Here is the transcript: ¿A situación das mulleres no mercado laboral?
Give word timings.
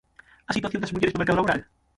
¿A 0.49 0.51
situación 0.55 0.81
das 0.81 0.93
mulleres 0.93 1.13
no 1.15 1.21
mercado 1.21 1.37
laboral? 1.39 1.61